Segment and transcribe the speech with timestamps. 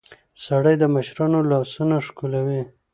[0.45, 2.61] سړى د مشرانو لاسونه ښکلوي.